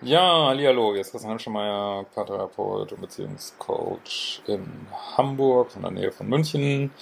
Ja, 0.00 0.46
hallo, 0.46 0.94
jetzt 0.94 1.10
Christian 1.10 1.32
Hanschemeyer, 1.32 2.04
Paartherapeut 2.14 2.92
und 2.92 3.00
Beziehungscoach 3.00 4.40
in 4.46 4.86
Hamburg, 5.16 5.70
in 5.74 5.82
der 5.82 5.90
Nähe 5.90 6.12
von 6.12 6.28
München. 6.28 6.92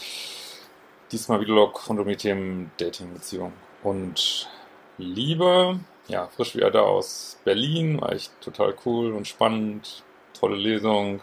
Diesmal 1.13 1.43
Videolog 1.43 1.79
von 1.79 2.01
um 2.01 2.09
die 2.09 2.17
Themen 2.17 2.71
Dating, 2.79 3.13
Beziehung 3.13 3.53
und 3.83 4.49
Liebe. 4.97 5.79
Ja, 6.09 6.29
frisch 6.29 6.57
wieder 6.57 6.71
da 6.71 6.81
aus 6.81 7.39
Berlin, 7.45 8.01
war 8.01 8.13
echt 8.13 8.33
total 8.41 8.75
cool 8.87 9.13
und 9.13 9.27
spannend, 9.27 10.03
tolle 10.33 10.57
Lesung. 10.57 11.21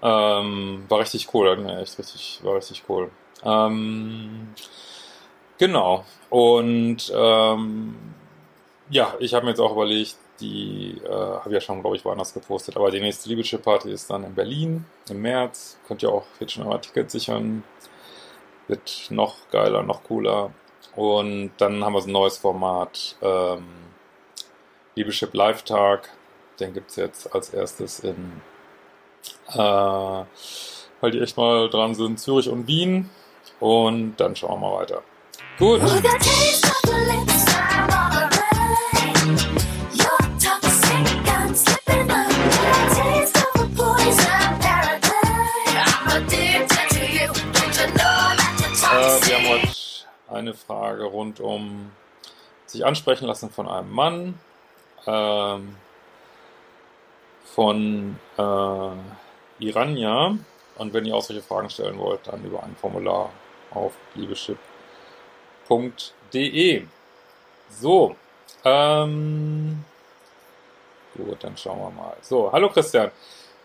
Ähm, 0.00 0.84
war 0.88 1.00
richtig 1.00 1.34
cool, 1.34 1.56
mir 1.56 1.80
echt 1.80 1.98
richtig, 1.98 2.38
war 2.44 2.54
richtig 2.54 2.84
cool. 2.88 3.10
Ähm, 3.42 4.54
genau. 5.58 6.04
Und 6.30 7.12
ähm, 7.12 7.96
ja, 8.90 9.14
ich 9.18 9.34
habe 9.34 9.44
mir 9.44 9.50
jetzt 9.50 9.60
auch 9.60 9.72
überlegt, 9.72 10.16
die 10.40 11.00
äh, 11.04 11.10
habe 11.10 11.48
ich 11.48 11.54
ja 11.54 11.60
schon, 11.60 11.80
glaube 11.80 11.96
ich, 11.96 12.04
woanders 12.04 12.32
gepostet, 12.32 12.76
aber 12.76 12.90
die 12.90 13.00
nächste 13.00 13.28
Liebeschip-Party 13.28 13.90
ist 13.90 14.10
dann 14.10 14.24
in 14.24 14.34
Berlin 14.34 14.84
im 15.08 15.20
März. 15.22 15.78
Könnt 15.86 16.02
ihr 16.02 16.10
auch 16.10 16.24
jetzt 16.40 16.52
schon 16.52 16.66
mal 16.66 16.78
Tickets 16.78 17.12
sichern. 17.12 17.64
Wird 18.68 19.06
noch 19.10 19.36
geiler, 19.50 19.82
noch 19.82 20.04
cooler. 20.04 20.52
Und 20.94 21.52
dann 21.58 21.84
haben 21.84 21.92
wir 21.92 22.00
so 22.00 22.08
ein 22.08 22.12
neues 22.12 22.38
Format, 22.38 23.16
ähm, 23.22 23.66
Liebeschip 24.94 25.34
Live-Tag. 25.34 26.08
Den 26.60 26.74
gibt 26.74 26.90
es 26.90 26.96
jetzt 26.96 27.34
als 27.34 27.50
erstes 27.50 28.00
in, 28.00 28.40
äh, 29.48 29.58
weil 29.58 31.10
die 31.10 31.20
echt 31.20 31.36
mal 31.36 31.68
dran 31.68 31.94
sind, 31.94 32.18
Zürich 32.18 32.48
und 32.48 32.66
Wien. 32.66 33.10
Und 33.60 34.16
dann 34.16 34.36
schauen 34.36 34.60
wir 34.60 34.68
mal 34.68 34.80
weiter. 34.80 35.02
Gut. 35.58 35.80
Frage 50.68 51.04
rund 51.04 51.40
um 51.40 51.90
sich 52.66 52.84
ansprechen 52.84 53.26
lassen 53.26 53.50
von 53.50 53.66
einem 53.66 53.90
Mann, 53.90 54.38
ähm, 55.06 55.76
von 57.44 58.18
äh, 58.36 58.90
Iranja. 59.64 60.36
Und 60.76 60.92
wenn 60.92 61.06
ihr 61.06 61.16
auch 61.16 61.22
solche 61.22 61.42
Fragen 61.42 61.70
stellen 61.70 61.98
wollt, 61.98 62.20
dann 62.28 62.44
über 62.44 62.62
ein 62.62 62.76
Formular 62.76 63.30
auf 63.72 63.94
liebeschip.de. 64.14 64.58
So, 67.70 68.14
ähm, 68.64 69.84
gut, 71.16 71.42
dann 71.42 71.56
schauen 71.56 71.78
wir 71.78 71.90
mal. 71.90 72.16
So, 72.20 72.52
hallo 72.52 72.68
Christian. 72.68 73.10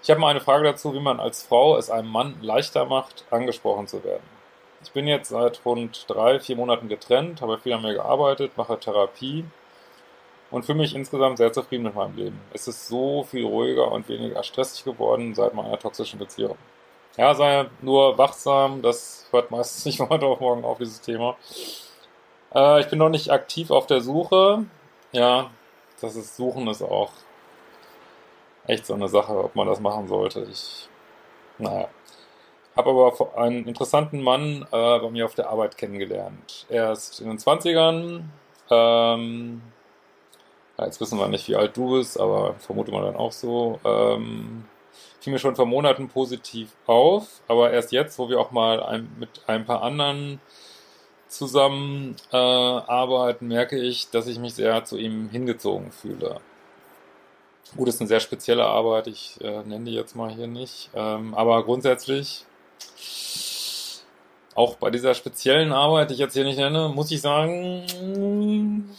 Ich 0.01 0.09
habe 0.09 0.21
mal 0.21 0.29
eine 0.29 0.41
Frage 0.41 0.63
dazu, 0.63 0.93
wie 0.93 0.99
man 0.99 1.19
als 1.19 1.43
Frau 1.43 1.77
es 1.77 1.89
einem 1.89 2.07
Mann 2.09 2.37
leichter 2.41 2.85
macht, 2.85 3.25
angesprochen 3.29 3.87
zu 3.87 4.03
werden. 4.03 4.32
Ich 4.83 4.91
bin 4.91 5.07
jetzt 5.07 5.29
seit 5.29 5.65
rund 5.65 6.05
drei, 6.09 6.39
vier 6.39 6.55
Monaten 6.57 6.89
getrennt, 6.89 7.41
habe 7.41 7.57
viel 7.57 7.73
an 7.73 7.81
mir 7.81 7.93
gearbeitet, 7.93 8.57
mache 8.57 8.79
Therapie 8.79 9.45
und 10.51 10.65
fühle 10.65 10.79
mich 10.79 10.93
insgesamt 10.93 11.37
sehr 11.37 11.53
zufrieden 11.53 11.83
mit 11.83 11.95
meinem 11.95 12.15
Leben. 12.15 12.39
Es 12.53 12.67
ist 12.67 12.87
so 12.87 13.23
viel 13.23 13.45
ruhiger 13.45 13.91
und 13.91 14.07
weniger 14.09 14.43
stressig 14.43 14.83
geworden 14.83 15.33
seit 15.35 15.53
meiner 15.53 15.79
toxischen 15.79 16.19
Beziehung. 16.19 16.57
Ja, 17.17 17.33
sei 17.33 17.65
nur 17.81 18.17
wachsam, 18.17 18.81
das 18.81 19.27
hört 19.31 19.51
meistens 19.51 19.85
nicht 19.85 19.97
von 19.97 20.09
heute 20.09 20.25
auf 20.25 20.39
morgen 20.39 20.65
auf, 20.65 20.77
dieses 20.79 21.01
Thema. 21.01 21.37
Äh, 22.53 22.81
ich 22.81 22.87
bin 22.87 22.99
noch 22.99 23.09
nicht 23.09 23.31
aktiv 23.31 23.71
auf 23.71 23.87
der 23.87 24.01
Suche. 24.01 24.65
Ja, 25.11 25.49
das 26.01 26.15
ist 26.15 26.35
Suchen 26.35 26.67
ist 26.67 26.81
auch 26.81 27.11
echt 28.67 28.85
so 28.85 28.93
eine 28.93 29.07
Sache, 29.07 29.43
ob 29.43 29.55
man 29.55 29.67
das 29.67 29.79
machen 29.79 30.07
sollte. 30.07 30.45
Ich, 30.51 30.89
naja. 31.57 31.87
Habe 32.75 32.89
aber 32.89 33.37
einen 33.37 33.67
interessanten 33.67 34.21
Mann 34.21 34.65
äh, 34.71 34.99
bei 34.99 35.09
mir 35.09 35.25
auf 35.25 35.35
der 35.35 35.49
Arbeit 35.49 35.77
kennengelernt. 35.77 36.65
Er 36.69 36.91
ist 36.91 37.21
in 37.21 37.27
den 37.27 37.37
20ern. 37.37 38.23
Ähm, 38.69 39.61
ja, 40.77 40.85
jetzt 40.85 40.99
wissen 40.99 41.19
wir 41.19 41.27
nicht, 41.27 41.47
wie 41.47 41.55
alt 41.55 41.77
du 41.77 41.97
bist, 41.97 42.19
aber 42.19 42.55
vermute 42.55 42.91
mal 42.91 43.03
dann 43.03 43.15
auch 43.15 43.31
so. 43.31 43.79
Ähm, 43.85 44.65
fiel 45.19 45.31
mir 45.31 45.39
schon 45.39 45.55
vor 45.55 45.65
Monaten 45.65 46.09
positiv 46.09 46.69
auf, 46.87 47.41
aber 47.47 47.71
erst 47.71 47.91
jetzt, 47.91 48.17
wo 48.19 48.27
wir 48.27 48.39
auch 48.39 48.51
mal 48.51 48.81
ein, 48.83 49.09
mit 49.19 49.29
ein 49.47 49.65
paar 49.65 49.83
anderen 49.83 50.41
zusammen 51.27 52.15
äh, 52.31 52.35
arbeiten, 52.35 53.47
merke 53.47 53.77
ich, 53.77 54.09
dass 54.09 54.27
ich 54.27 54.39
mich 54.39 54.55
sehr 54.55 54.83
zu 54.83 54.97
ihm 54.97 55.29
hingezogen 55.29 55.91
fühle. 55.91 56.41
Gut, 57.75 57.87
ist 57.87 58.01
eine 58.01 58.07
sehr 58.07 58.19
spezielle 58.19 58.65
Arbeit, 58.65 59.07
ich 59.07 59.39
äh, 59.41 59.63
nenne 59.63 59.85
die 59.85 59.93
jetzt 59.93 60.15
mal 60.15 60.29
hier 60.29 60.47
nicht, 60.47 60.89
ähm, 60.93 61.33
aber 61.33 61.63
grundsätzlich 61.63 62.45
auch 64.55 64.75
bei 64.75 64.89
dieser 64.91 65.13
speziellen 65.15 65.71
Arbeit, 65.71 66.09
die 66.09 66.15
ich 66.15 66.19
jetzt 66.19 66.33
hier 66.33 66.43
nicht 66.43 66.57
nenne, 66.57 66.89
muss 66.89 67.11
ich 67.11 67.21
sagen, 67.21 68.89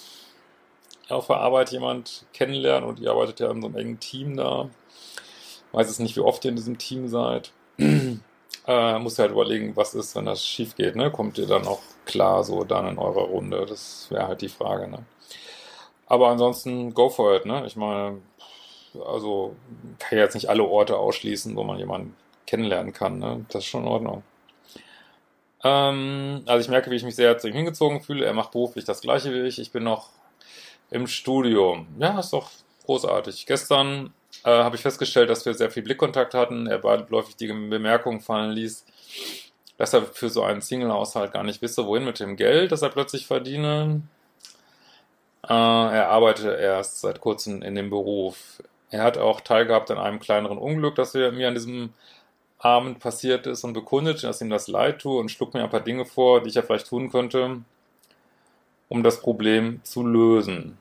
auf 1.09 1.27
der 1.27 1.37
Arbeit 1.37 1.71
jemand 1.71 2.25
kennenlernen 2.33 2.89
und 2.89 3.00
ihr 3.00 3.11
arbeitet 3.11 3.41
ja 3.41 3.50
in 3.50 3.61
so 3.61 3.69
einem 3.69 3.77
engen 3.77 4.00
Team 4.00 4.37
da. 4.37 4.69
Weiß 5.73 5.91
es 5.91 5.99
nicht, 5.99 6.17
wie 6.17 6.21
oft 6.21 6.44
ihr 6.44 6.50
in 6.50 6.56
diesem 6.56 6.78
Team 6.78 7.09
seid. 7.09 7.53
äh, 8.67 8.99
muss 8.99 9.19
halt 9.19 9.33
überlegen, 9.33 9.77
was 9.77 9.94
ist, 9.94 10.15
wenn 10.17 10.27
das 10.27 10.44
schief 10.44 10.77
geht, 10.77 10.97
ne? 10.97 11.11
Kommt 11.11 11.39
ihr 11.39 11.47
dann 11.47 11.67
auch 11.67 11.81
klar 12.05 12.44
so 12.44 12.65
dann 12.65 12.87
in 12.89 12.99
eurer 12.99 13.25
Runde? 13.25 13.67
Das 13.67 14.09
wäre 14.11 14.28
halt 14.28 14.41
die 14.41 14.49
Frage, 14.49 14.89
ne? 14.89 15.05
Aber 16.06 16.28
ansonsten 16.28 16.94
go 16.94 17.09
for 17.09 17.34
it, 17.34 17.47
ne? 17.47 17.67
Ich 17.67 17.77
meine, 17.77 18.21
also 19.05 19.56
kann 19.99 20.19
jetzt 20.19 20.34
nicht 20.34 20.49
alle 20.49 20.65
Orte 20.65 20.97
ausschließen, 20.97 21.56
wo 21.56 21.65
man 21.65 21.78
jemanden 21.78 22.15
kennenlernen 22.55 22.93
kann. 22.93 23.19
Ne? 23.19 23.45
Das 23.49 23.65
ist 23.65 23.69
schon 23.69 23.83
in 23.83 23.89
Ordnung. 23.89 24.23
Ähm, 25.65 26.43
also 26.47 26.61
ich 26.61 26.69
merke, 26.69 26.91
wie 26.91 26.95
ich 26.95 27.03
mich 27.03 27.17
sehr 27.17 27.37
zu 27.39 27.49
ihm 27.49 27.55
hingezogen 27.55 28.01
fühle. 28.01 28.25
Er 28.25 28.33
macht 28.33 28.53
beruflich 28.53 28.85
das 28.85 29.01
gleiche 29.01 29.33
wie 29.33 29.41
ich. 29.49 29.59
Ich 29.59 29.73
bin 29.73 29.83
noch 29.83 30.11
im 30.91 31.09
Studio. 31.09 31.85
Ja, 31.99 32.21
ist 32.21 32.33
doch 32.33 32.51
großartig. 32.85 33.47
Gestern 33.47 34.13
äh, 34.45 34.51
habe 34.51 34.77
ich 34.77 34.83
festgestellt, 34.83 35.31
dass 35.31 35.45
wir 35.47 35.55
sehr 35.55 35.71
viel 35.71 35.83
Blickkontakt 35.83 36.35
hatten. 36.35 36.69
Er 36.69 36.79
beidläufig 36.79 37.35
die 37.35 37.49
Bemerkung 37.49 38.21
fallen 38.21 38.53
ließ, 38.53 38.85
dass 39.79 39.95
er 39.95 40.03
für 40.03 40.29
so 40.29 40.45
einen 40.45 40.61
Single-Haushalt 40.61 41.33
gar 41.33 41.43
nicht 41.43 41.61
wisse, 41.61 41.87
wohin 41.87 42.05
mit 42.05 42.21
dem 42.21 42.37
Geld, 42.37 42.71
das 42.71 42.83
er 42.83 42.91
plötzlich 42.91 43.27
verdiene. 43.27 44.03
Äh, 45.43 45.49
er 45.49 46.11
arbeitet 46.11 46.61
erst 46.61 47.01
seit 47.01 47.21
kurzem 47.21 47.63
in 47.63 47.75
dem 47.75 47.91
Beruf. 47.91 48.63
Er 48.91 49.03
hat 49.03 49.19
auch 49.19 49.41
teilgehabt 49.41 49.91
an 49.91 49.99
einem 49.99 50.21
kleineren 50.21 50.59
Unglück, 50.59 50.95
das 50.95 51.15
mir 51.15 51.49
an 51.49 51.55
diesem 51.55 51.93
Abend 52.65 52.99
passiert 52.99 53.47
ist 53.47 53.63
und 53.65 53.75
bekundet, 53.75 54.25
dass 54.25 54.41
ihm 54.41 54.51
das 54.51 54.69
leid 54.69 55.01
tue 55.01 55.21
und 55.21 55.31
schluckt 55.31 55.55
mir 55.55 55.63
ein 55.63 55.71
paar 55.71 55.81
Dinge 55.81 56.07
vor, 56.07 56.43
die 56.43 56.49
ich 56.49 56.55
ja 56.55 56.63
vielleicht 56.63 56.89
tun 56.89 57.11
könnte, 57.11 57.61
um 58.89 59.03
das 59.03 59.21
Problem 59.21 59.81
zu 59.85 60.06
lösen. 60.06 60.79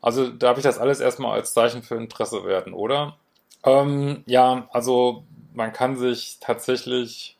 Also 0.00 0.28
darf 0.28 0.58
ich 0.58 0.64
das 0.64 0.78
alles 0.78 1.00
erstmal 1.00 1.32
als 1.32 1.54
Zeichen 1.54 1.82
für 1.82 1.96
Interesse 1.96 2.44
werden, 2.44 2.72
oder? 2.72 3.16
Ähm, 3.64 4.22
ja, 4.26 4.68
also 4.72 5.24
man 5.54 5.72
kann 5.72 5.96
sich 5.96 6.38
tatsächlich, 6.40 7.36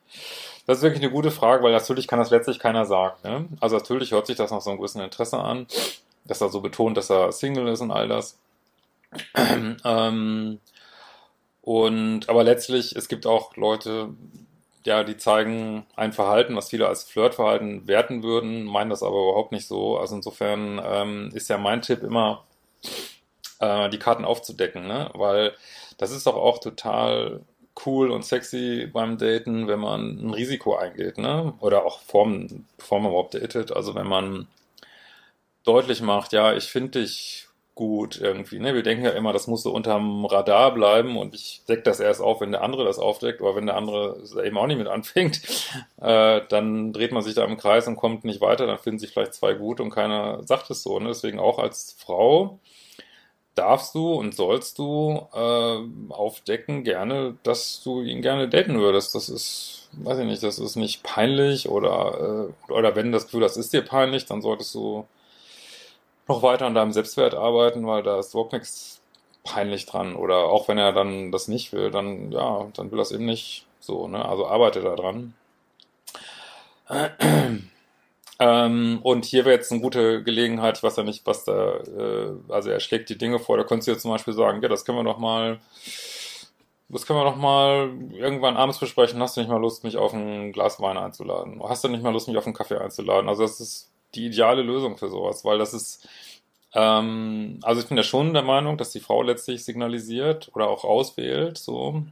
das 0.66 0.78
ist 0.78 0.82
wirklich 0.82 1.02
eine 1.02 1.12
gute 1.12 1.30
Frage, 1.30 1.62
weil 1.62 1.72
natürlich 1.72 2.08
kann 2.08 2.18
das 2.18 2.30
letztlich 2.30 2.58
keiner 2.58 2.84
sagen. 2.86 3.16
Ne? 3.22 3.48
Also 3.60 3.76
natürlich 3.76 4.12
hört 4.12 4.26
sich 4.26 4.36
das 4.36 4.50
nach 4.50 4.60
so 4.60 4.70
einem 4.70 4.78
gewissen 4.78 5.02
Interesse 5.02 5.38
an, 5.38 5.66
dass 6.24 6.40
er 6.40 6.48
so 6.48 6.60
betont, 6.60 6.96
dass 6.96 7.10
er 7.10 7.32
Single 7.32 7.68
ist 7.68 7.80
und 7.80 7.90
all 7.90 8.08
das. 8.08 8.38
ähm, 9.84 10.60
und 11.62 12.28
aber 12.28 12.44
letztlich, 12.44 12.96
es 12.96 13.08
gibt 13.08 13.26
auch 13.26 13.56
Leute, 13.56 14.14
ja, 14.84 15.04
die 15.04 15.16
zeigen 15.16 15.86
ein 15.96 16.12
Verhalten, 16.12 16.56
was 16.56 16.70
viele 16.70 16.88
als 16.88 17.04
Flirtverhalten 17.04 17.86
werten 17.86 18.22
würden, 18.22 18.64
meinen 18.64 18.90
das 18.90 19.02
aber 19.02 19.16
überhaupt 19.20 19.52
nicht 19.52 19.66
so. 19.66 19.98
Also 19.98 20.16
insofern 20.16 20.80
ähm, 20.84 21.30
ist 21.34 21.48
ja 21.50 21.58
mein 21.58 21.82
Tipp 21.82 22.02
immer, 22.02 22.44
äh, 23.60 23.88
die 23.90 23.98
Karten 23.98 24.24
aufzudecken, 24.24 24.86
ne? 24.86 25.10
Weil 25.14 25.52
das 25.98 26.10
ist 26.10 26.26
doch 26.26 26.36
auch 26.36 26.58
total 26.58 27.42
cool 27.86 28.10
und 28.10 28.24
sexy 28.24 28.88
beim 28.92 29.18
Daten, 29.18 29.68
wenn 29.68 29.80
man 29.80 30.18
ein 30.18 30.34
Risiko 30.34 30.76
eingeht, 30.76 31.18
ne? 31.18 31.54
Oder 31.60 31.84
auch 31.84 32.00
vorm, 32.00 32.64
bevor 32.76 33.00
man 33.00 33.10
überhaupt 33.10 33.34
datet. 33.34 33.72
Also 33.72 33.94
wenn 33.94 34.06
man 34.06 34.48
deutlich 35.64 36.00
macht, 36.02 36.32
ja, 36.32 36.54
ich 36.54 36.64
finde 36.64 37.00
dich 37.00 37.47
gut 37.78 38.20
irgendwie. 38.20 38.58
Ne? 38.58 38.74
Wir 38.74 38.82
denken 38.82 39.04
ja 39.04 39.10
immer, 39.10 39.32
das 39.32 39.46
muss 39.46 39.62
so 39.62 39.70
unterm 39.70 40.24
Radar 40.24 40.74
bleiben 40.74 41.16
und 41.16 41.32
ich 41.32 41.62
decke 41.68 41.82
das 41.82 42.00
erst 42.00 42.20
auf, 42.20 42.40
wenn 42.40 42.50
der 42.50 42.62
andere 42.62 42.84
das 42.84 42.98
aufdeckt, 42.98 43.40
aber 43.40 43.54
wenn 43.54 43.66
der 43.66 43.76
andere 43.76 44.20
eben 44.44 44.58
auch 44.58 44.66
nicht 44.66 44.78
mit 44.78 44.88
anfängt, 44.88 45.42
äh, 46.00 46.40
dann 46.48 46.92
dreht 46.92 47.12
man 47.12 47.22
sich 47.22 47.36
da 47.36 47.44
im 47.44 47.56
Kreis 47.56 47.86
und 47.86 47.94
kommt 47.94 48.24
nicht 48.24 48.40
weiter, 48.40 48.66
dann 48.66 48.78
finden 48.78 48.98
sich 48.98 49.12
vielleicht 49.12 49.34
zwei 49.34 49.54
gut 49.54 49.78
und 49.78 49.90
keiner 49.90 50.42
sagt 50.42 50.70
es 50.70 50.82
so. 50.82 50.98
Ne? 50.98 51.10
Deswegen 51.10 51.38
auch 51.38 51.60
als 51.60 51.94
Frau 51.96 52.58
darfst 53.54 53.94
du 53.94 54.14
und 54.14 54.34
sollst 54.34 54.80
du 54.80 55.28
äh, 55.32 56.12
aufdecken 56.12 56.82
gerne, 56.82 57.36
dass 57.44 57.80
du 57.84 58.02
ihn 58.02 58.22
gerne 58.22 58.48
daten 58.48 58.80
würdest. 58.80 59.14
Das 59.14 59.28
ist, 59.28 59.88
weiß 59.92 60.18
ich 60.18 60.26
nicht, 60.26 60.42
das 60.42 60.58
ist 60.58 60.74
nicht 60.74 61.04
peinlich 61.04 61.68
oder, 61.68 62.48
äh, 62.68 62.72
oder 62.72 62.96
wenn 62.96 63.12
das 63.12 63.26
Gefühl, 63.26 63.42
das 63.42 63.56
ist 63.56 63.72
dir 63.72 63.82
peinlich, 63.82 64.26
dann 64.26 64.42
solltest 64.42 64.74
du 64.74 65.06
noch 66.28 66.42
weiter 66.42 66.66
an 66.66 66.74
deinem 66.74 66.92
Selbstwert 66.92 67.34
arbeiten, 67.34 67.86
weil 67.86 68.02
da 68.02 68.18
ist 68.18 68.34
überhaupt 68.34 68.52
nichts 68.52 69.00
peinlich 69.44 69.86
dran. 69.86 70.14
Oder 70.14 70.44
auch 70.44 70.68
wenn 70.68 70.78
er 70.78 70.92
dann 70.92 71.32
das 71.32 71.48
nicht 71.48 71.72
will, 71.72 71.90
dann, 71.90 72.30
ja, 72.32 72.68
dann 72.74 72.90
will 72.90 72.98
das 72.98 73.12
eben 73.12 73.24
nicht 73.24 73.66
so, 73.80 74.08
ne? 74.08 74.24
Also 74.24 74.46
arbeite 74.46 74.80
da 74.80 74.94
dran. 74.96 75.34
Ähm, 78.40 79.00
und 79.02 79.24
hier 79.24 79.44
wäre 79.44 79.56
jetzt 79.56 79.72
eine 79.72 79.80
gute 79.80 80.22
Gelegenheit, 80.22 80.82
was 80.84 80.96
er 80.96 81.02
nicht, 81.02 81.26
was 81.26 81.44
da, 81.44 81.78
äh, 81.78 82.30
also 82.48 82.70
er 82.70 82.78
schlägt 82.78 83.08
die 83.08 83.18
Dinge 83.18 83.40
vor, 83.40 83.56
da 83.56 83.64
könntest 83.64 83.88
du 83.88 83.92
jetzt 83.92 84.02
zum 84.02 84.12
Beispiel 84.12 84.34
sagen, 84.34 84.62
ja, 84.62 84.68
das 84.68 84.84
können 84.84 84.98
wir 84.98 85.04
doch 85.04 85.18
mal, 85.18 85.58
das 86.88 87.04
können 87.04 87.18
wir 87.18 87.24
doch 87.24 87.36
mal 87.36 87.90
irgendwann 88.12 88.56
abends 88.56 88.78
besprechen. 88.78 89.20
Hast 89.20 89.36
du 89.36 89.40
nicht 89.40 89.50
mal 89.50 89.60
Lust, 89.60 89.82
mich 89.82 89.96
auf 89.96 90.12
ein 90.12 90.52
Glas 90.52 90.80
Wein 90.80 90.96
einzuladen? 90.96 91.60
Hast 91.68 91.82
du 91.82 91.88
nicht 91.88 92.02
mal 92.04 92.12
Lust, 92.12 92.28
mich 92.28 92.36
auf 92.36 92.46
einen 92.46 92.54
Kaffee 92.54 92.78
einzuladen? 92.80 93.28
Also 93.28 93.42
das 93.42 93.58
ist 93.60 93.90
die 94.14 94.26
ideale 94.26 94.62
Lösung 94.62 94.96
für 94.96 95.08
sowas, 95.08 95.44
weil 95.44 95.58
das 95.58 95.74
ist, 95.74 96.08
ähm, 96.74 97.60
also 97.62 97.80
ich 97.80 97.88
bin 97.88 97.96
ja 97.96 98.02
schon 98.02 98.34
der 98.34 98.42
Meinung, 98.42 98.78
dass 98.78 98.90
die 98.90 99.00
Frau 99.00 99.22
letztlich 99.22 99.64
signalisiert 99.64 100.50
oder 100.54 100.68
auch 100.68 100.84
auswählt, 100.84 101.58
so, 101.58 102.02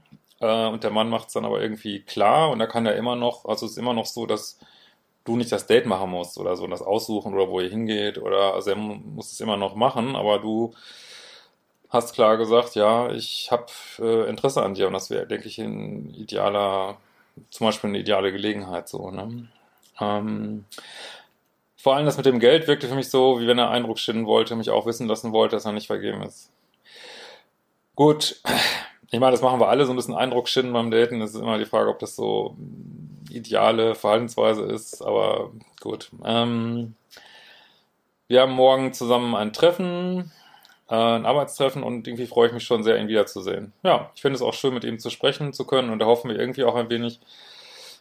äh, 0.41 0.67
und 0.67 0.85
der 0.85 0.91
Mann 0.91 1.11
macht 1.11 1.29
es 1.29 1.35
dann 1.35 1.45
aber 1.45 1.61
irgendwie 1.61 2.01
klar 2.01 2.51
und 2.51 2.59
da 2.59 2.67
kann 2.67 2.87
er 2.87 2.97
immer 2.97 3.17
noch, 3.17 3.45
also 3.47 3.67
es 3.67 3.73
ist 3.73 3.79
immer 3.79 3.95
noch 3.95 4.07
so, 4.07 4.27
dass 4.27 4.59
du 5.25 5.37
nicht 5.37 5.53
das 5.53 5.67
Date 5.67 5.87
machen 5.87 6.11
musst 6.11 6.39
oder 6.39 6.57
so 6.57 6.65
und 6.65 6.71
das 6.71 6.83
aussuchen 6.83 7.35
oder 7.35 7.49
wo 7.49 7.61
ihr 7.61 7.71
hingeht 7.71 8.19
oder, 8.19 8.55
also 8.55 8.71
er 8.71 8.77
muss 8.77 9.33
es 9.33 9.41
immer 9.41 9.57
noch 9.57 9.75
machen, 9.75 10.17
aber 10.17 10.39
du 10.39 10.75
hast 11.89 12.15
klar 12.15 12.37
gesagt, 12.37 12.75
ja, 12.75 13.11
ich 13.13 13.51
habe 13.51 13.67
äh, 13.99 14.29
Interesse 14.29 14.63
an 14.63 14.75
dir 14.75 14.87
und 14.87 14.93
das 14.93 15.11
wäre, 15.11 15.27
denke 15.27 15.49
ich, 15.49 15.59
ein 15.59 16.15
idealer, 16.15 16.99
zum 17.51 17.67
Beispiel 17.67 17.91
eine 17.91 17.99
ideale 17.99 18.33
Gelegenheit 18.33 18.89
so, 18.89 19.11
ne? 19.11 19.49
Ähm, 20.01 20.65
vor 21.87 21.95
allem 21.95 22.05
das 22.05 22.17
mit 22.17 22.27
dem 22.27 22.41
Geld 22.41 22.67
wirkte 22.67 22.89
für 22.89 22.97
mich 22.97 23.11
so, 23.11 23.39
wie 23.39 23.47
wenn 23.47 23.61
er 23.61 23.71
Eindruck 23.71 24.01
schinden 24.01 24.27
wollte, 24.27 24.57
mich 24.57 24.71
auch 24.71 24.87
wissen 24.87 25.07
lassen 25.07 25.31
wollte, 25.31 25.55
dass 25.55 25.67
er 25.67 25.71
nicht 25.71 25.87
vergeben 25.87 26.21
ist. 26.25 26.51
Gut, 27.95 28.43
ich 29.09 29.21
meine, 29.21 29.31
das 29.31 29.41
machen 29.41 29.61
wir 29.61 29.69
alle, 29.69 29.87
so 29.87 29.93
ein 29.93 29.97
bisschen 29.97 30.17
Eindruck 30.17 30.49
schinden 30.49 30.73
beim 30.73 30.91
Daten. 30.91 31.23
Es 31.23 31.33
ist 31.33 31.41
immer 31.41 31.59
die 31.59 31.65
Frage, 31.65 31.89
ob 31.89 32.01
das 32.01 32.17
so 32.17 32.57
ideale 33.31 33.95
Verhaltensweise 33.95 34.65
ist, 34.65 35.01
aber 35.01 35.53
gut. 35.81 36.11
Ähm, 36.25 36.97
wir 38.27 38.41
haben 38.41 38.55
morgen 38.55 38.93
zusammen 38.93 39.37
ein 39.37 39.53
Treffen, 39.53 40.33
äh, 40.91 40.97
ein 40.97 41.25
Arbeitstreffen 41.25 41.85
und 41.85 42.09
irgendwie 42.09 42.27
freue 42.27 42.49
ich 42.49 42.53
mich 42.53 42.65
schon 42.65 42.83
sehr, 42.83 42.99
ihn 42.99 43.07
wiederzusehen. 43.07 43.73
Ja, 43.85 44.11
ich 44.17 44.23
finde 44.23 44.35
es 44.35 44.43
auch 44.43 44.55
schön, 44.55 44.75
mit 44.75 44.83
ihm 44.83 44.99
zu 44.99 45.09
sprechen 45.09 45.53
zu 45.53 45.65
können 45.65 45.91
und 45.91 46.01
da 46.01 46.07
hoffen 46.07 46.31
wir 46.31 46.37
irgendwie 46.37 46.65
auch 46.65 46.75
ein 46.75 46.91
wenig, 46.91 47.21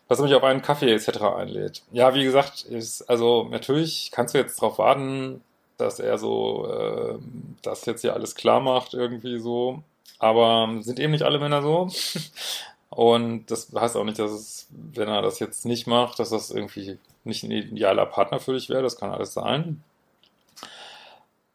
was 0.07 0.19
er 0.19 0.25
mich 0.25 0.35
auf 0.35 0.43
einen 0.43 0.61
Kaffee 0.61 0.91
etc. 0.93 1.21
einlädt. 1.21 1.83
Ja, 1.91 2.13
wie 2.13 2.23
gesagt, 2.23 2.63
ist, 2.63 3.09
also 3.09 3.47
natürlich 3.49 4.11
kannst 4.11 4.33
du 4.33 4.37
jetzt 4.37 4.61
darauf 4.61 4.77
warten, 4.77 5.41
dass 5.77 5.99
er 5.99 6.17
so 6.17 6.67
äh, 6.67 7.17
das 7.61 7.85
jetzt 7.85 8.01
hier 8.01 8.13
alles 8.13 8.35
klar 8.35 8.59
macht, 8.59 8.93
irgendwie 8.93 9.39
so. 9.39 9.81
Aber 10.19 10.69
sind 10.81 10.99
eben 10.99 11.11
nicht 11.11 11.23
alle 11.23 11.39
Männer 11.39 11.61
so. 11.61 11.89
Und 12.89 13.51
das 13.51 13.71
heißt 13.75 13.97
auch 13.97 14.05
nicht, 14.05 14.19
dass 14.19 14.31
es, 14.31 14.67
wenn 14.69 15.09
er 15.09 15.21
das 15.21 15.39
jetzt 15.39 15.65
nicht 15.65 15.85
macht, 15.85 16.19
dass 16.19 16.29
das 16.29 16.51
irgendwie 16.51 16.97
nicht 17.25 17.43
ein 17.43 17.51
idealer 17.51 18.05
Partner 18.05 18.39
für 18.39 18.53
dich 18.53 18.69
wäre. 18.69 18.83
Das 18.83 18.95
kann 18.95 19.11
alles 19.11 19.33
sein. 19.33 19.83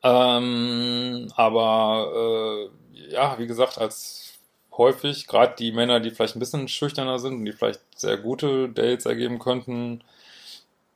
Ähm, 0.02 1.28
aber 1.36 2.68
äh, 2.94 3.12
ja, 3.12 3.38
wie 3.38 3.46
gesagt, 3.46 3.78
als 3.78 4.29
häufig, 4.80 5.26
gerade 5.26 5.54
die 5.58 5.72
Männer, 5.72 6.00
die 6.00 6.10
vielleicht 6.10 6.36
ein 6.36 6.40
bisschen 6.40 6.66
schüchterner 6.68 7.18
sind 7.18 7.34
und 7.34 7.44
die 7.44 7.52
vielleicht 7.52 7.80
sehr 7.94 8.16
gute 8.16 8.70
Dates 8.70 9.04
ergeben 9.04 9.38
könnten, 9.38 10.02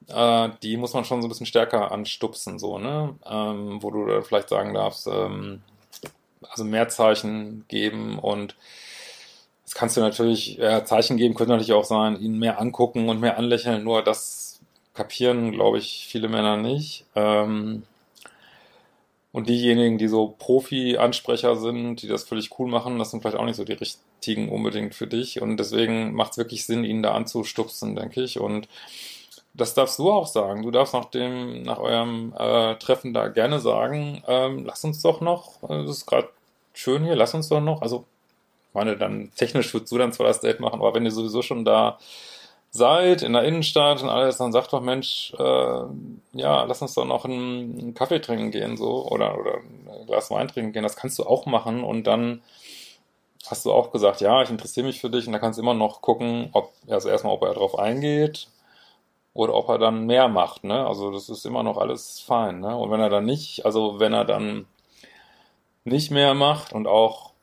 äh, 0.08 0.48
die 0.62 0.76
muss 0.78 0.94
man 0.94 1.04
schon 1.04 1.20
so 1.20 1.28
ein 1.28 1.28
bisschen 1.28 1.46
stärker 1.46 1.92
anstupsen, 1.92 2.58
so, 2.58 2.78
ne? 2.78 3.14
Ähm, 3.26 3.82
wo 3.82 3.90
du 3.90 4.06
da 4.06 4.22
vielleicht 4.22 4.48
sagen 4.48 4.72
darfst, 4.72 5.06
ähm, 5.06 5.62
also 6.48 6.64
mehr 6.64 6.88
Zeichen 6.88 7.66
geben 7.68 8.18
und 8.18 8.56
das 9.64 9.74
kannst 9.74 9.96
du 9.96 10.00
natürlich, 10.00 10.56
ja, 10.56 10.84
Zeichen 10.84 11.16
geben 11.18 11.34
könnte 11.34 11.52
natürlich 11.52 11.72
auch 11.72 11.84
sein, 11.84 12.18
ihn 12.20 12.38
mehr 12.38 12.60
angucken 12.60 13.08
und 13.10 13.20
mehr 13.20 13.36
anlächeln, 13.38 13.84
nur 13.84 14.02
das 14.02 14.60
kapieren, 14.94 15.52
glaube 15.52 15.78
ich, 15.78 16.06
viele 16.08 16.28
Männer 16.28 16.56
nicht. 16.56 17.04
Ähm, 17.14 17.82
und 19.34 19.48
diejenigen, 19.48 19.98
die 19.98 20.06
so 20.06 20.32
Profi-Ansprecher 20.38 21.56
sind, 21.56 22.02
die 22.02 22.06
das 22.06 22.22
völlig 22.22 22.56
cool 22.56 22.68
machen, 22.68 23.00
das 23.00 23.10
sind 23.10 23.20
vielleicht 23.20 23.36
auch 23.36 23.44
nicht 23.44 23.56
so 23.56 23.64
die 23.64 23.72
richtigen 23.72 24.48
unbedingt 24.48 24.94
für 24.94 25.08
dich. 25.08 25.42
Und 25.42 25.56
deswegen 25.56 26.14
macht 26.14 26.30
es 26.30 26.38
wirklich 26.38 26.64
Sinn, 26.66 26.84
ihn 26.84 27.02
da 27.02 27.14
anzustupsen, 27.14 27.96
denke 27.96 28.22
ich. 28.22 28.38
Und 28.38 28.68
das 29.52 29.74
darfst 29.74 29.98
du 29.98 30.08
auch 30.12 30.28
sagen. 30.28 30.62
Du 30.62 30.70
darfst 30.70 30.94
nach 30.94 31.06
dem, 31.06 31.64
nach 31.64 31.80
eurem 31.80 32.32
äh, 32.38 32.76
Treffen 32.76 33.12
da 33.12 33.26
gerne 33.26 33.58
sagen, 33.58 34.22
ähm, 34.28 34.64
lass 34.64 34.84
uns 34.84 35.02
doch 35.02 35.20
noch, 35.20 35.64
äh, 35.64 35.82
das 35.82 35.96
ist 35.96 36.06
gerade 36.06 36.28
schön 36.72 37.02
hier, 37.02 37.16
lass 37.16 37.34
uns 37.34 37.48
doch 37.48 37.60
noch. 37.60 37.82
Also, 37.82 38.04
meine, 38.72 38.96
dann 38.96 39.32
technisch 39.34 39.74
würdest 39.74 39.90
du 39.90 39.98
dann 39.98 40.12
zwar 40.12 40.28
das 40.28 40.42
Date 40.42 40.60
machen, 40.60 40.78
aber 40.78 40.94
wenn 40.94 41.04
ihr 41.04 41.10
sowieso 41.10 41.42
schon 41.42 41.64
da 41.64 41.98
seid, 42.74 43.22
in 43.22 43.32
der 43.34 43.44
Innenstadt 43.44 44.02
und 44.02 44.08
alles, 44.08 44.38
dann 44.38 44.50
sagt 44.50 44.72
doch, 44.72 44.80
Mensch, 44.80 45.32
äh, 45.38 45.82
ja, 46.32 46.64
lass 46.64 46.82
uns 46.82 46.94
doch 46.94 47.04
noch 47.04 47.24
einen, 47.24 47.94
Kaffee 47.94 48.20
trinken 48.20 48.50
gehen, 48.50 48.76
so, 48.76 49.06
oder, 49.08 49.38
oder 49.38 49.58
ein 49.58 50.06
Glas 50.06 50.28
Wein 50.32 50.48
trinken 50.48 50.72
gehen, 50.72 50.82
das 50.82 50.96
kannst 50.96 51.16
du 51.20 51.22
auch 51.22 51.46
machen 51.46 51.84
und 51.84 52.08
dann 52.08 52.42
hast 53.46 53.64
du 53.64 53.72
auch 53.72 53.92
gesagt, 53.92 54.20
ja, 54.20 54.42
ich 54.42 54.50
interessiere 54.50 54.86
mich 54.86 55.00
für 55.00 55.10
dich. 55.10 55.26
Und 55.26 55.34
da 55.34 55.38
kannst 55.38 55.58
du 55.58 55.62
immer 55.62 55.74
noch 55.74 56.00
gucken, 56.00 56.48
ob, 56.52 56.72
also 56.88 57.08
erstmal, 57.08 57.34
ob 57.34 57.42
er 57.42 57.54
darauf 57.54 57.78
eingeht 57.78 58.48
oder 59.34 59.54
ob 59.54 59.68
er 59.68 59.78
dann 59.78 60.06
mehr 60.06 60.26
macht, 60.26 60.64
ne, 60.64 60.84
also 60.84 61.12
das 61.12 61.28
ist 61.28 61.46
immer 61.46 61.62
noch 61.62 61.78
alles 61.78 62.18
fein, 62.20 62.58
ne, 62.58 62.76
und 62.76 62.90
wenn 62.90 63.00
er 63.00 63.10
dann 63.10 63.24
nicht, 63.24 63.64
also 63.64 64.00
wenn 64.00 64.12
er 64.12 64.24
dann 64.24 64.66
nicht 65.84 66.10
mehr 66.10 66.34
macht 66.34 66.72
und 66.72 66.88
auch 66.88 67.33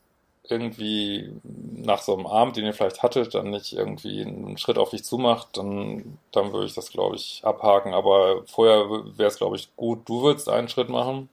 irgendwie 0.49 1.31
nach 1.43 2.01
so 2.01 2.15
einem 2.15 2.27
Abend, 2.27 2.57
den 2.57 2.65
ihr 2.65 2.73
vielleicht 2.73 3.03
hattet, 3.03 3.33
dann 3.35 3.51
nicht 3.51 3.73
irgendwie 3.73 4.21
einen 4.21 4.57
Schritt 4.57 4.77
auf 4.77 4.89
dich 4.89 5.03
zumacht, 5.03 5.57
dann, 5.57 6.17
dann 6.31 6.51
würde 6.51 6.65
ich 6.65 6.73
das, 6.73 6.91
glaube 6.91 7.15
ich, 7.15 7.41
abhaken. 7.43 7.93
Aber 7.93 8.43
vorher 8.47 8.89
wäre 9.17 9.29
es, 9.29 9.37
glaube 9.37 9.55
ich, 9.55 9.75
gut, 9.75 10.07
du 10.09 10.23
würdest 10.23 10.49
einen 10.49 10.69
Schritt 10.69 10.89
machen. 10.89 11.29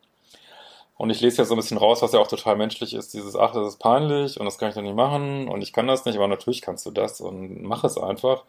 Und 0.97 1.11
ich 1.11 1.21
lese 1.21 1.39
ja 1.39 1.45
so 1.45 1.55
ein 1.55 1.59
bisschen 1.59 1.79
raus, 1.79 2.03
was 2.03 2.13
ja 2.13 2.19
auch 2.19 2.27
total 2.27 2.57
menschlich 2.57 2.93
ist, 2.93 3.15
dieses, 3.15 3.37
ach, 3.37 3.53
das 3.53 3.69
ist 3.69 3.79
peinlich 3.79 4.41
und 4.41 4.47
das 4.47 4.59
kann 4.59 4.71
ich 4.71 4.75
doch 4.75 4.83
nicht 4.83 4.97
machen 4.97 5.47
und 5.49 5.63
ich 5.63 5.73
kann 5.73 5.87
das 5.87 6.05
nicht, 6.05 6.17
aber 6.17 6.27
natürlich 6.27 6.61
kannst 6.61 6.85
du 6.87 6.91
das 6.91 7.21
und 7.21 7.63
mach 7.63 7.85
es 7.85 7.97
einfach. 7.97 8.43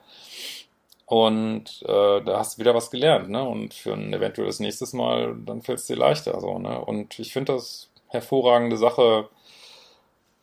Und 1.05 1.83
äh, 1.83 2.21
da 2.23 2.39
hast 2.39 2.57
du 2.57 2.61
wieder 2.61 2.75
was 2.75 2.91
gelernt, 2.91 3.29
ne? 3.29 3.43
Und 3.43 3.73
für 3.73 3.93
ein 3.93 4.13
eventuelles 4.13 4.59
nächstes 4.59 4.93
Mal, 4.93 5.35
dann 5.45 5.61
fällt 5.63 5.79
es 5.79 5.87
dir 5.87 5.95
leichter, 5.95 6.39
so, 6.39 6.59
ne? 6.59 6.83
Und 6.83 7.17
ich 7.19 7.33
finde 7.33 7.53
das 7.53 7.89
hervorragende 8.07 8.77
Sache, 8.77 9.29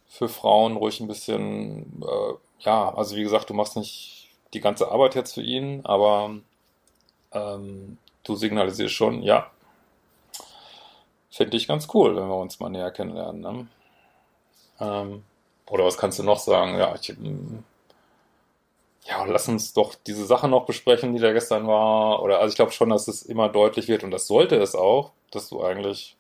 für 0.09 0.29
Frauen 0.29 0.77
ruhig 0.77 1.01
ein 1.01 1.09
bisschen, 1.09 2.03
äh, 2.03 2.35
ja, 2.61 2.95
also 2.95 3.17
wie 3.17 3.23
gesagt, 3.23 3.51
du 3.51 3.55
machst 3.55 3.77
nicht 3.77 4.29
die 4.55 4.61
ganze 4.61 4.91
Arbeit 4.91 5.15
jetzt 5.15 5.35
für 5.35 5.43
ihn, 5.43 5.85
aber 5.85 6.37
ähm, 7.33 7.99
du 8.25 8.35
signalisierst 8.37 8.95
schon, 8.95 9.23
ja, 9.23 9.51
finde 11.31 11.57
ich 11.57 11.69
ganz 11.69 11.89
cool, 11.95 12.17
wenn 12.17 12.29
wir 12.29 12.37
uns 12.37 12.61
mal 12.61 12.71
näher 12.71 12.91
kennenlernen. 12.91 13.41
Ne? 13.41 13.67
Ähm, 14.81 15.25
oder 15.69 15.85
was 15.85 15.99
kannst 15.99 16.19
du 16.19 16.23
noch 16.23 16.39
sagen? 16.39 16.79
Ja, 16.79 16.95
ich, 16.95 17.17
mm, 17.17 17.63
ja, 19.05 19.25
lass 19.25 19.49
uns 19.49 19.73
doch 19.73 19.95
diese 19.95 20.25
Sache 20.27 20.49
noch 20.49 20.67
besprechen, 20.67 21.13
die 21.13 21.21
da 21.21 21.33
gestern 21.33 21.67
war. 21.67 22.23
Oder 22.23 22.41
also 22.41 22.51
ich 22.51 22.57
glaube 22.57 22.73
schon, 22.73 22.89
dass 22.89 23.09
es 23.09 23.23
immer 23.23 23.49
deutlich 23.49 23.89
wird 23.89 24.05
und 24.05 24.11
das 24.11 24.27
sollte 24.27 24.57
es 24.57 24.75
auch, 24.75 25.13
dass 25.31 25.49
du 25.49 25.63
eigentlich 25.63 26.16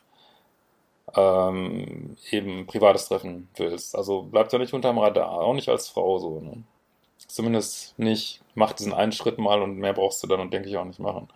ähm, 1.14 2.16
eben 2.30 2.66
privates 2.66 3.08
Treffen 3.08 3.48
willst. 3.56 3.96
Also 3.96 4.22
bleibt 4.22 4.52
ja 4.52 4.58
nicht 4.58 4.74
unterm 4.74 4.98
Radar, 4.98 5.30
auch 5.30 5.54
nicht 5.54 5.68
als 5.68 5.88
Frau 5.88 6.18
so. 6.18 6.40
Ne? 6.40 6.64
Zumindest 7.28 7.98
nicht, 7.98 8.40
mach 8.54 8.72
diesen 8.72 8.92
einen 8.92 9.12
Schritt 9.12 9.38
mal 9.38 9.62
und 9.62 9.78
mehr 9.78 9.92
brauchst 9.92 10.22
du 10.22 10.26
dann 10.26 10.40
und 10.40 10.52
denke 10.52 10.68
ich 10.68 10.76
auch 10.76 10.84
nicht 10.84 11.00
machen. 11.00 11.28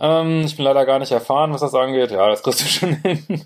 Ähm, 0.00 0.42
ich 0.44 0.56
bin 0.56 0.64
leider 0.64 0.86
gar 0.86 0.98
nicht 0.98 1.10
erfahren, 1.10 1.52
was 1.52 1.60
das 1.60 1.74
angeht. 1.74 2.10
Ja, 2.10 2.28
das 2.28 2.42
kriegst 2.42 2.60
du 2.60 2.64
schon 2.68 2.94
hin. 3.02 3.44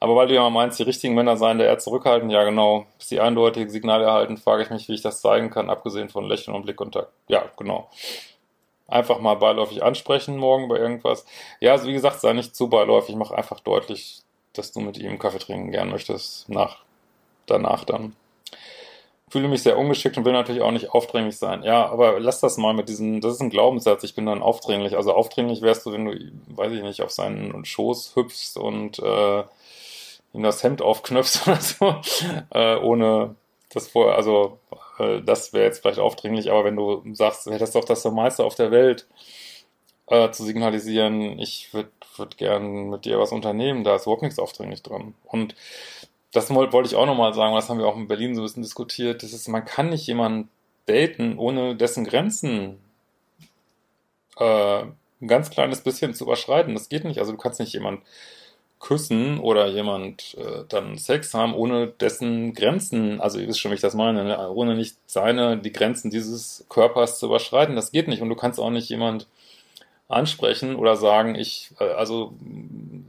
Aber 0.00 0.16
weil 0.16 0.28
du 0.28 0.34
ja 0.34 0.42
mal 0.42 0.50
meinst, 0.50 0.78
die 0.78 0.82
richtigen 0.82 1.14
Männer 1.14 1.36
seien 1.36 1.58
der 1.58 1.68
eher 1.68 1.78
zurückhaltend, 1.78 2.32
ja 2.32 2.44
genau. 2.44 2.86
Bis 2.98 3.08
sie 3.08 3.20
eindeutige 3.20 3.70
Signale 3.70 4.04
erhalten, 4.04 4.36
frage 4.36 4.64
ich 4.64 4.70
mich, 4.70 4.88
wie 4.88 4.94
ich 4.94 5.02
das 5.02 5.20
zeigen 5.20 5.50
kann, 5.50 5.70
abgesehen 5.70 6.08
von 6.08 6.24
Lächeln 6.24 6.56
und 6.56 6.62
Blickkontakt. 6.62 7.12
Ja, 7.28 7.44
genau. 7.56 7.88
Einfach 8.86 9.18
mal 9.20 9.34
beiläufig 9.34 9.82
ansprechen 9.82 10.36
morgen 10.36 10.68
bei 10.68 10.76
irgendwas. 10.76 11.24
Ja, 11.60 11.72
also 11.72 11.86
wie 11.86 11.92
gesagt, 11.92 12.20
sei 12.20 12.32
nicht 12.32 12.54
zu 12.54 12.68
beiläufig, 12.68 13.16
mach 13.16 13.30
einfach 13.30 13.60
deutlich, 13.60 14.22
dass 14.52 14.72
du 14.72 14.80
mit 14.80 14.98
ihm 14.98 15.18
Kaffee 15.18 15.38
trinken 15.38 15.70
gern 15.70 15.90
möchtest. 15.90 16.48
Nach, 16.48 16.78
danach 17.46 17.84
dann 17.84 18.14
fühle 19.34 19.48
mich 19.48 19.64
sehr 19.64 19.76
ungeschickt 19.78 20.16
und 20.16 20.24
will 20.24 20.32
natürlich 20.32 20.62
auch 20.62 20.70
nicht 20.70 20.90
aufdringlich 20.90 21.38
sein. 21.38 21.64
Ja, 21.64 21.90
aber 21.90 22.20
lass 22.20 22.38
das 22.38 22.56
mal 22.56 22.72
mit 22.72 22.88
diesem, 22.88 23.20
das 23.20 23.34
ist 23.34 23.40
ein 23.40 23.50
Glaubenssatz, 23.50 24.04
ich 24.04 24.14
bin 24.14 24.26
dann 24.26 24.42
aufdringlich. 24.42 24.96
Also 24.96 25.12
aufdringlich 25.12 25.60
wärst 25.60 25.84
du, 25.86 25.92
wenn 25.92 26.04
du, 26.04 26.12
weiß 26.54 26.72
ich 26.72 26.82
nicht, 26.82 27.02
auf 27.02 27.10
seinen 27.10 27.64
Schoß 27.64 28.14
hüpfst 28.14 28.56
und 28.56 29.00
äh, 29.00 29.40
ihm 30.34 30.42
das 30.44 30.62
Hemd 30.62 30.82
aufknöpfst 30.82 31.40
oder 31.48 31.60
so, 31.60 31.96
äh, 32.50 32.76
ohne 32.76 33.34
das 33.76 33.88
vorher, 33.88 34.16
also 34.16 34.58
äh, 34.98 35.20
das 35.22 35.52
wäre 35.52 35.64
jetzt 35.64 35.80
vielleicht 35.80 35.98
aufdringlich, 35.98 36.50
aber 36.50 36.64
wenn 36.64 36.76
du 36.76 37.02
sagst, 37.14 37.46
hättest 37.46 37.74
doch 37.74 37.84
das 37.84 38.04
Meister 38.04 38.44
auf 38.44 38.54
der 38.54 38.70
Welt 38.70 39.06
äh, 40.06 40.30
zu 40.30 40.44
signalisieren, 40.44 41.38
ich 41.38 41.72
würde 41.72 41.90
würd 42.16 42.36
gern 42.36 42.90
mit 42.90 43.04
dir 43.04 43.18
was 43.18 43.32
unternehmen, 43.32 43.84
da 43.84 43.96
ist 43.96 44.02
überhaupt 44.02 44.22
nichts 44.22 44.38
aufdringlich 44.38 44.82
dran. 44.82 45.14
Und 45.24 45.54
das 46.32 46.50
wollte 46.50 46.86
ich 46.86 46.96
auch 46.96 47.06
nochmal 47.06 47.34
sagen, 47.34 47.54
das 47.54 47.68
haben 47.68 47.78
wir 47.78 47.86
auch 47.86 47.96
in 47.96 48.08
Berlin 48.08 48.34
so 48.34 48.42
ein 48.42 48.44
bisschen 48.44 48.62
diskutiert, 48.62 49.22
das 49.22 49.32
ist, 49.32 49.48
man 49.48 49.64
kann 49.64 49.90
nicht 49.90 50.06
jemanden 50.06 50.48
daten, 50.86 51.38
ohne 51.38 51.76
dessen 51.76 52.04
Grenzen 52.04 52.78
äh, 54.38 54.82
ein 54.82 55.28
ganz 55.28 55.50
kleines 55.50 55.82
bisschen 55.82 56.14
zu 56.14 56.24
überschreiten. 56.24 56.74
Das 56.74 56.88
geht 56.88 57.04
nicht. 57.04 57.18
Also 57.18 57.32
du 57.32 57.38
kannst 57.38 57.60
nicht 57.60 57.72
jemand 57.72 58.02
küssen 58.80 59.38
oder 59.40 59.66
jemand 59.68 60.36
äh, 60.38 60.64
dann 60.68 60.98
Sex 60.98 61.32
haben, 61.34 61.54
ohne 61.54 61.88
dessen 61.88 62.52
Grenzen, 62.52 63.20
also 63.20 63.38
ihr 63.38 63.48
wisst 63.48 63.60
schon, 63.60 63.70
wie 63.70 63.76
ich 63.76 63.80
das 63.80 63.94
meine, 63.94 64.24
ne? 64.24 64.50
ohne 64.50 64.74
nicht 64.74 64.96
seine, 65.06 65.56
die 65.56 65.72
Grenzen 65.72 66.10
dieses 66.10 66.66
Körpers 66.68 67.18
zu 67.18 67.26
überschreiten. 67.26 67.76
Das 67.76 67.92
geht 67.92 68.08
nicht. 68.08 68.22
Und 68.22 68.28
du 68.28 68.36
kannst 68.36 68.60
auch 68.60 68.70
nicht 68.70 68.88
jemand 68.88 69.26
ansprechen 70.08 70.76
oder 70.76 70.96
sagen, 70.96 71.34
ich, 71.34 71.70
äh, 71.80 71.84
also 71.84 72.34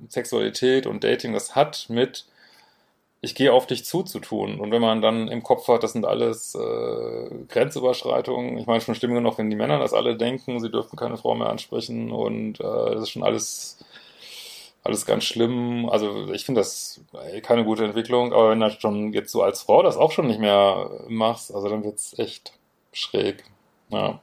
Sexualität 0.09 0.87
und 0.87 1.03
Dating, 1.03 1.33
das 1.33 1.55
hat 1.55 1.87
mit 1.89 2.25
ich 3.25 3.35
gehe 3.35 3.51
auf 3.51 3.65
dich 3.67 3.85
zu 3.85 4.03
zu 4.03 4.19
tun. 4.19 4.59
Und 4.59 4.71
wenn 4.71 4.81
man 4.81 5.01
dann 5.01 5.27
im 5.27 5.43
Kopf 5.43 5.67
hat, 5.67 5.83
das 5.83 5.93
sind 5.93 6.05
alles 6.05 6.55
äh, 6.55 7.29
Grenzüberschreitungen, 7.49 8.57
ich 8.57 8.67
meine 8.67 8.81
schon 8.81 8.95
schlimm 8.95 9.15
genug, 9.15 9.37
wenn 9.37 9.49
die 9.49 9.55
Männer 9.55 9.79
das 9.79 9.93
alle 9.93 10.15
denken, 10.15 10.59
sie 10.59 10.69
dürfen 10.69 10.95
keine 10.95 11.17
Frau 11.17 11.35
mehr 11.35 11.49
ansprechen 11.49 12.11
und 12.11 12.59
äh, 12.59 12.63
das 12.63 13.03
ist 13.03 13.09
schon 13.09 13.23
alles, 13.23 13.83
alles 14.85 15.05
ganz 15.05 15.23
schlimm. 15.23 15.89
Also 15.89 16.31
ich 16.31 16.45
finde 16.45 16.61
das 16.61 17.01
keine 17.41 17.65
gute 17.65 17.83
Entwicklung, 17.83 18.33
aber 18.33 18.51
wenn 18.51 18.59
du 18.59 18.71
schon 18.71 19.13
jetzt 19.13 19.31
so 19.31 19.41
als 19.41 19.63
Frau 19.63 19.81
das 19.81 19.97
auch 19.97 20.11
schon 20.11 20.27
nicht 20.27 20.39
mehr 20.39 20.91
machst, 21.07 21.53
also 21.53 21.67
dann 21.69 21.83
wird 21.83 21.95
es 21.95 22.17
echt 22.19 22.53
schräg. 22.93 23.43
Ja. 23.89 24.19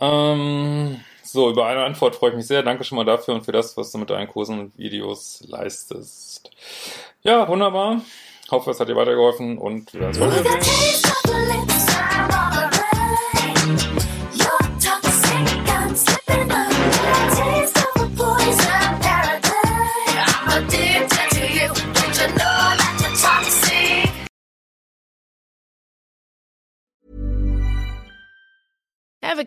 Ähm, 0.00 1.00
so, 1.22 1.50
über 1.50 1.66
eine 1.66 1.84
Antwort 1.84 2.16
freue 2.16 2.30
ich 2.30 2.36
mich 2.36 2.46
sehr. 2.46 2.62
Danke 2.62 2.84
schon 2.84 2.96
mal 2.96 3.04
dafür 3.04 3.34
und 3.34 3.44
für 3.44 3.52
das, 3.52 3.76
was 3.76 3.92
du 3.92 3.98
mit 3.98 4.08
deinen 4.08 4.28
Kursen 4.28 4.58
und 4.58 4.78
Videos 4.78 5.44
leistest. 5.46 6.50
Ja, 7.22 7.46
wunderbar. 7.48 8.00
Hoffe, 8.50 8.70
es 8.70 8.80
hat 8.80 8.88
dir 8.88 8.96
weitergeholfen 8.96 9.58
und 9.58 9.92
wir 9.92 10.14
sehen 10.14 10.32
uns. 10.32 11.12